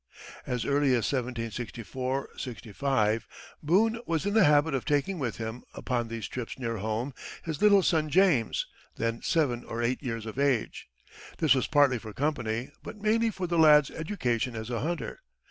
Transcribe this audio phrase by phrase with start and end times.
[0.47, 3.27] As early as 1764 65
[3.61, 7.61] Boone was in the habit of taking with him, upon these trips near home, his
[7.61, 10.89] little son James, then seven or eight years of age.
[11.37, 15.19] This was partly for company, but mainly for the lad's education as a hunter.